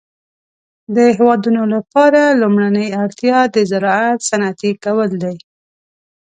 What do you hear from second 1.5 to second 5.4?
لپاره لومړنۍ اړتيا د زراعت صنعتي کول دي.